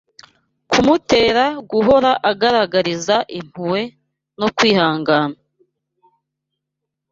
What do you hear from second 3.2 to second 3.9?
impuhwe